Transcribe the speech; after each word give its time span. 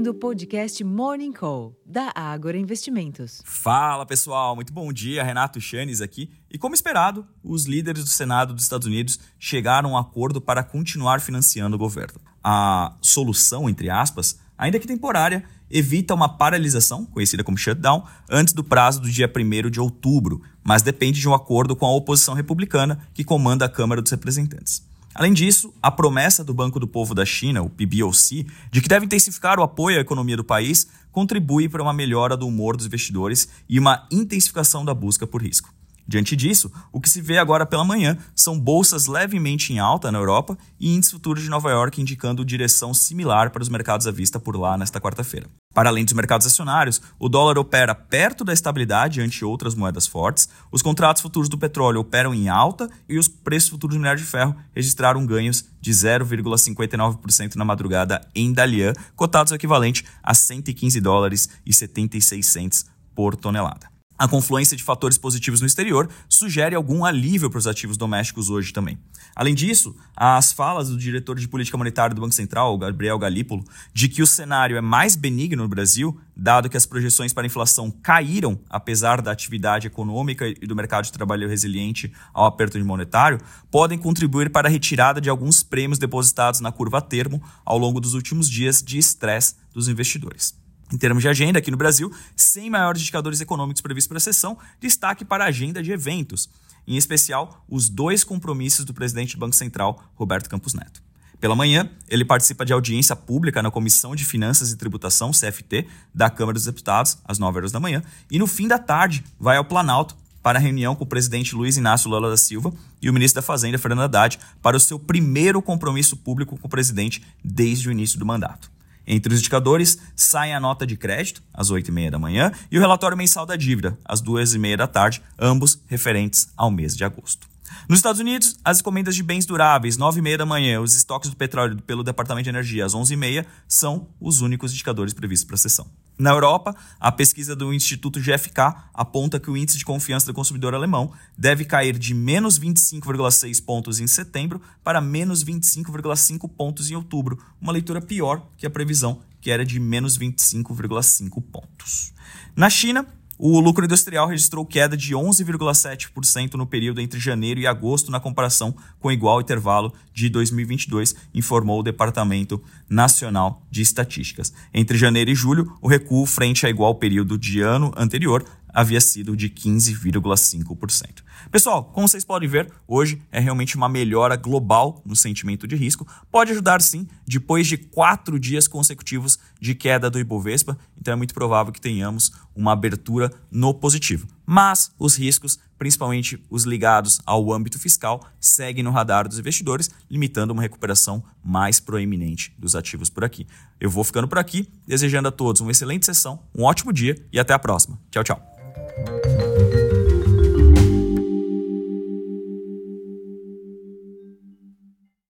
ouvindo 0.00 0.12
o 0.12 0.14
podcast 0.14 0.82
Morning 0.82 1.30
Call, 1.30 1.78
da 1.84 2.10
Ágora 2.14 2.56
Investimentos. 2.56 3.42
Fala 3.44 4.06
pessoal, 4.06 4.56
muito 4.56 4.72
bom 4.72 4.90
dia. 4.90 5.22
Renato 5.22 5.60
Chanes 5.60 6.00
aqui. 6.00 6.30
E 6.50 6.56
como 6.56 6.74
esperado, 6.74 7.26
os 7.44 7.66
líderes 7.66 8.02
do 8.04 8.08
Senado 8.08 8.54
dos 8.54 8.62
Estados 8.62 8.86
Unidos 8.86 9.20
chegaram 9.38 9.90
a 9.90 9.92
um 9.92 9.98
acordo 9.98 10.40
para 10.40 10.62
continuar 10.62 11.20
financiando 11.20 11.76
o 11.76 11.78
governo. 11.78 12.18
A 12.42 12.96
solução, 13.02 13.68
entre 13.68 13.90
aspas, 13.90 14.38
ainda 14.56 14.78
que 14.78 14.86
temporária, 14.86 15.44
evita 15.70 16.14
uma 16.14 16.30
paralisação, 16.30 17.04
conhecida 17.04 17.44
como 17.44 17.58
shutdown, 17.58 18.02
antes 18.30 18.54
do 18.54 18.64
prazo 18.64 19.02
do 19.02 19.10
dia 19.10 19.30
1 19.30 19.68
de 19.68 19.80
outubro, 19.80 20.40
mas 20.64 20.80
depende 20.80 21.20
de 21.20 21.28
um 21.28 21.34
acordo 21.34 21.76
com 21.76 21.84
a 21.84 21.94
oposição 21.94 22.32
republicana 22.32 23.06
que 23.12 23.22
comanda 23.22 23.66
a 23.66 23.68
Câmara 23.68 24.00
dos 24.00 24.10
Representantes. 24.10 24.82
Além 25.14 25.32
disso, 25.32 25.74
a 25.82 25.90
promessa 25.90 26.44
do 26.44 26.54
Banco 26.54 26.78
do 26.78 26.86
Povo 26.86 27.14
da 27.14 27.26
China, 27.26 27.62
o 27.62 27.68
PBOC, 27.68 28.46
de 28.70 28.80
que 28.80 28.88
deve 28.88 29.06
intensificar 29.06 29.58
o 29.58 29.62
apoio 29.62 29.98
à 29.98 30.00
economia 30.00 30.36
do 30.36 30.44
país, 30.44 30.86
contribui 31.10 31.68
para 31.68 31.82
uma 31.82 31.92
melhora 31.92 32.36
do 32.36 32.46
humor 32.46 32.76
dos 32.76 32.86
investidores 32.86 33.48
e 33.68 33.78
uma 33.78 34.06
intensificação 34.10 34.84
da 34.84 34.94
busca 34.94 35.26
por 35.26 35.42
risco. 35.42 35.74
Diante 36.06 36.34
disso, 36.34 36.72
o 36.92 37.00
que 37.00 37.10
se 37.10 37.20
vê 37.20 37.38
agora 37.38 37.66
pela 37.66 37.84
manhã 37.84 38.18
são 38.34 38.58
bolsas 38.58 39.06
levemente 39.06 39.72
em 39.72 39.78
alta 39.78 40.10
na 40.10 40.18
Europa 40.18 40.58
e 40.78 40.94
índices 40.94 41.12
futuros 41.12 41.42
de 41.42 41.48
Nova 41.48 41.70
York 41.70 42.00
indicando 42.00 42.44
direção 42.44 42.92
similar 42.92 43.50
para 43.50 43.62
os 43.62 43.68
mercados 43.68 44.06
à 44.06 44.10
vista 44.10 44.40
por 44.40 44.56
lá 44.56 44.76
nesta 44.76 45.00
quarta-feira. 45.00 45.48
Para 45.72 45.88
além 45.88 46.04
dos 46.04 46.14
mercados 46.14 46.48
acionários, 46.48 47.00
o 47.16 47.28
dólar 47.28 47.56
opera 47.56 47.94
perto 47.94 48.44
da 48.44 48.52
estabilidade 48.52 49.20
ante 49.20 49.44
outras 49.44 49.72
moedas 49.72 50.04
fortes, 50.04 50.48
os 50.72 50.82
contratos 50.82 51.22
futuros 51.22 51.48
do 51.48 51.56
petróleo 51.56 52.00
operam 52.00 52.34
em 52.34 52.48
alta 52.48 52.90
e 53.08 53.16
os 53.16 53.28
preços 53.28 53.70
futuros 53.70 53.94
do 53.94 54.00
minério 54.00 54.20
de 54.20 54.26
ferro 54.26 54.56
registraram 54.74 55.24
ganhos 55.24 55.64
de 55.80 55.92
0,59% 55.92 57.54
na 57.54 57.64
madrugada 57.64 58.20
em 58.34 58.52
Dalian, 58.52 58.94
cotados 59.14 59.52
ao 59.52 59.56
equivalente 59.56 60.04
a 60.20 60.34
115 60.34 61.00
dólares 61.00 61.48
e 61.64 61.72
76 61.72 62.44
centes 62.44 62.86
por 63.14 63.36
tonelada. 63.36 63.89
A 64.20 64.28
confluência 64.28 64.76
de 64.76 64.84
fatores 64.84 65.16
positivos 65.16 65.62
no 65.62 65.66
exterior 65.66 66.06
sugere 66.28 66.74
algum 66.74 67.06
alívio 67.06 67.48
para 67.48 67.56
os 67.56 67.66
ativos 67.66 67.96
domésticos 67.96 68.50
hoje 68.50 68.70
também. 68.70 68.98
Além 69.34 69.54
disso, 69.54 69.96
as 70.14 70.52
falas 70.52 70.90
do 70.90 70.98
diretor 70.98 71.38
de 71.38 71.48
política 71.48 71.78
monetária 71.78 72.14
do 72.14 72.20
Banco 72.20 72.34
Central, 72.34 72.76
Gabriel 72.76 73.18
Galípolo, 73.18 73.64
de 73.94 74.10
que 74.10 74.20
o 74.20 74.26
cenário 74.26 74.76
é 74.76 74.82
mais 74.82 75.16
benigno 75.16 75.62
no 75.62 75.68
Brasil, 75.70 76.20
dado 76.36 76.68
que 76.68 76.76
as 76.76 76.84
projeções 76.84 77.32
para 77.32 77.46
inflação 77.46 77.90
caíram 77.90 78.60
apesar 78.68 79.22
da 79.22 79.32
atividade 79.32 79.86
econômica 79.86 80.46
e 80.46 80.66
do 80.66 80.76
mercado 80.76 81.06
de 81.06 81.12
trabalho 81.12 81.48
resiliente 81.48 82.12
ao 82.34 82.44
aperto 82.44 82.78
monetário, 82.84 83.40
podem 83.70 83.96
contribuir 83.96 84.50
para 84.50 84.68
a 84.68 84.70
retirada 84.70 85.18
de 85.18 85.30
alguns 85.30 85.62
prêmios 85.62 85.98
depositados 85.98 86.60
na 86.60 86.70
curva 86.70 86.98
a 86.98 87.00
termo 87.00 87.42
ao 87.64 87.78
longo 87.78 87.98
dos 87.98 88.12
últimos 88.12 88.50
dias 88.50 88.82
de 88.82 88.98
estresse 88.98 89.54
dos 89.72 89.88
investidores. 89.88 90.59
Em 90.92 90.96
termos 90.96 91.22
de 91.22 91.28
agenda, 91.28 91.58
aqui 91.58 91.70
no 91.70 91.76
Brasil, 91.76 92.12
sem 92.34 92.68
maiores 92.68 93.00
indicadores 93.00 93.40
econômicos 93.40 93.80
previstos 93.80 94.08
para 94.08 94.18
a 94.18 94.20
sessão, 94.20 94.58
destaque 94.80 95.24
para 95.24 95.44
a 95.44 95.48
agenda 95.48 95.82
de 95.82 95.92
eventos, 95.92 96.48
em 96.86 96.96
especial 96.96 97.64
os 97.68 97.88
dois 97.88 98.24
compromissos 98.24 98.84
do 98.84 98.92
presidente 98.92 99.36
do 99.36 99.40
Banco 99.40 99.54
Central, 99.54 100.02
Roberto 100.14 100.50
Campos 100.50 100.74
Neto. 100.74 101.00
Pela 101.40 101.56
manhã, 101.56 101.88
ele 102.08 102.24
participa 102.24 102.66
de 102.66 102.72
audiência 102.72 103.16
pública 103.16 103.62
na 103.62 103.70
Comissão 103.70 104.14
de 104.14 104.26
Finanças 104.26 104.72
e 104.72 104.76
Tributação, 104.76 105.30
CFT, 105.30 105.86
da 106.14 106.28
Câmara 106.28 106.54
dos 106.54 106.66
Deputados, 106.66 107.16
às 107.24 107.38
9 107.38 107.58
horas 107.58 107.72
da 107.72 107.80
manhã, 107.80 108.02
e 108.30 108.38
no 108.38 108.46
fim 108.46 108.68
da 108.68 108.78
tarde 108.78 109.24
vai 109.38 109.56
ao 109.56 109.64
Planalto 109.64 110.16
para 110.42 110.58
a 110.58 110.62
reunião 110.62 110.94
com 110.94 111.04
o 111.04 111.06
presidente 111.06 111.54
Luiz 111.54 111.76
Inácio 111.76 112.10
Lula 112.10 112.28
da 112.28 112.36
Silva 112.36 112.72
e 113.00 113.08
o 113.08 113.12
ministro 113.12 113.40
da 113.40 113.46
Fazenda, 113.46 113.78
Fernando 113.78 114.02
Haddad, 114.02 114.38
para 114.60 114.76
o 114.76 114.80
seu 114.80 114.98
primeiro 114.98 115.62
compromisso 115.62 116.16
público 116.16 116.58
com 116.58 116.66
o 116.66 116.70
presidente 116.70 117.22
desde 117.44 117.88
o 117.88 117.92
início 117.92 118.18
do 118.18 118.26
mandato. 118.26 118.70
Entre 119.12 119.34
os 119.34 119.40
indicadores, 119.40 119.98
sai 120.14 120.52
a 120.52 120.60
nota 120.60 120.86
de 120.86 120.96
crédito, 120.96 121.42
às 121.52 121.68
8h30 121.68 122.10
da 122.10 122.18
manhã, 122.18 122.52
e 122.70 122.78
o 122.78 122.80
relatório 122.80 123.16
mensal 123.16 123.44
da 123.44 123.56
dívida, 123.56 123.98
às 124.04 124.22
2h30 124.22 124.76
da 124.76 124.86
tarde, 124.86 125.20
ambos 125.36 125.82
referentes 125.88 126.48
ao 126.56 126.70
mês 126.70 126.96
de 126.96 127.02
agosto. 127.02 127.48
Nos 127.88 127.98
Estados 127.98 128.20
Unidos, 128.20 128.56
as 128.64 128.80
encomendas 128.80 129.14
de 129.14 129.22
bens 129.22 129.46
duráveis, 129.46 129.96
9h30 129.96 130.36
da 130.36 130.46
manhã, 130.46 130.80
os 130.80 130.94
estoques 130.94 131.30
do 131.30 131.36
petróleo 131.36 131.80
pelo 131.82 132.02
Departamento 132.02 132.44
de 132.44 132.50
Energia, 132.50 132.84
às 132.84 132.94
11h30, 132.94 133.46
são 133.68 134.08
os 134.20 134.40
únicos 134.40 134.72
indicadores 134.72 135.12
previstos 135.12 135.46
para 135.46 135.54
a 135.54 135.58
sessão. 135.58 135.86
Na 136.20 136.30
Europa, 136.30 136.76
a 137.00 137.10
pesquisa 137.10 137.56
do 137.56 137.72
Instituto 137.72 138.20
GFK 138.20 138.74
aponta 138.92 139.40
que 139.40 139.50
o 139.50 139.56
índice 139.56 139.78
de 139.78 139.86
confiança 139.86 140.26
do 140.26 140.34
consumidor 140.34 140.74
alemão 140.74 141.12
deve 141.36 141.64
cair 141.64 141.98
de 141.98 142.12
menos 142.12 142.60
25,6 142.60 143.64
pontos 143.64 144.00
em 144.00 144.06
setembro 144.06 144.60
para 144.84 145.00
menos 145.00 145.42
25,5 145.42 146.46
pontos 146.46 146.90
em 146.90 146.94
outubro, 146.94 147.38
uma 147.58 147.72
leitura 147.72 148.02
pior 148.02 148.46
que 148.58 148.66
a 148.66 148.70
previsão, 148.70 149.22
que 149.40 149.50
era 149.50 149.64
de 149.64 149.80
menos 149.80 150.18
25,5 150.18 151.42
pontos. 151.50 152.12
Na 152.54 152.68
China, 152.68 153.06
o 153.42 153.58
lucro 153.58 153.86
industrial 153.86 154.28
registrou 154.28 154.66
queda 154.66 154.94
de 154.94 155.14
11,7% 155.14 156.54
no 156.56 156.66
período 156.66 157.00
entre 157.00 157.18
janeiro 157.18 157.58
e 157.58 157.66
agosto, 157.66 158.10
na 158.10 158.20
comparação 158.20 158.74
com 158.98 159.10
igual 159.10 159.40
intervalo 159.40 159.94
de 160.12 160.28
2022, 160.28 161.16
informou 161.32 161.80
o 161.80 161.82
Departamento 161.82 162.62
Nacional 162.86 163.62
de 163.70 163.80
Estatísticas. 163.80 164.52
Entre 164.74 164.98
janeiro 164.98 165.30
e 165.30 165.34
julho, 165.34 165.72
o 165.80 165.88
recuo 165.88 166.26
frente 166.26 166.66
a 166.66 166.68
igual 166.68 166.96
período 166.96 167.38
de 167.38 167.62
ano 167.62 167.90
anterior 167.96 168.44
havia 168.72 169.00
sido 169.00 169.36
de 169.36 169.48
15,5%. 169.48 171.22
Pessoal, 171.50 171.84
como 171.84 172.08
vocês 172.08 172.24
podem 172.24 172.48
ver, 172.48 172.70
hoje 172.86 173.22
é 173.32 173.40
realmente 173.40 173.76
uma 173.76 173.88
melhora 173.88 174.36
global 174.36 175.02
no 175.04 175.16
sentimento 175.16 175.66
de 175.66 175.76
risco. 175.76 176.06
Pode 176.30 176.52
ajudar 176.52 176.80
sim, 176.82 177.06
depois 177.26 177.66
de 177.66 177.76
quatro 177.76 178.38
dias 178.38 178.68
consecutivos 178.68 179.38
de 179.60 179.74
queda 179.74 180.10
do 180.10 180.18
Ibovespa, 180.18 180.78
então 180.98 181.12
é 181.12 181.16
muito 181.16 181.34
provável 181.34 181.72
que 181.72 181.80
tenhamos 181.80 182.32
uma 182.54 182.72
abertura 182.72 183.32
no 183.50 183.72
positivo. 183.72 184.26
Mas 184.44 184.92
os 184.98 185.16
riscos, 185.16 185.58
principalmente 185.78 186.42
os 186.50 186.64
ligados 186.64 187.20
ao 187.24 187.52
âmbito 187.52 187.78
fiscal, 187.78 188.26
seguem 188.38 188.82
no 188.82 188.90
radar 188.90 189.28
dos 189.28 189.38
investidores, 189.38 189.90
limitando 190.10 190.52
uma 190.52 190.62
recuperação 190.62 191.22
mais 191.42 191.80
proeminente 191.80 192.54
dos 192.58 192.74
ativos 192.74 193.08
por 193.08 193.24
aqui. 193.24 193.46
Eu 193.80 193.88
vou 193.88 194.04
ficando 194.04 194.28
por 194.28 194.38
aqui, 194.38 194.68
desejando 194.86 195.28
a 195.28 195.32
todos 195.32 195.60
uma 195.60 195.70
excelente 195.70 196.04
sessão, 196.04 196.42
um 196.54 196.64
ótimo 196.64 196.92
dia 196.92 197.16
e 197.32 197.38
até 197.38 197.54
a 197.54 197.58
próxima. 197.58 197.98
Tchau, 198.10 198.24
tchau. 198.24 198.59
Bye. 199.04 199.29